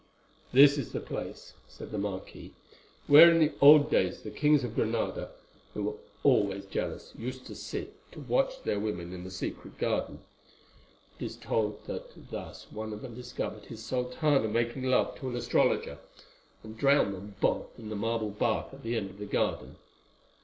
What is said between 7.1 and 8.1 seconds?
used to sit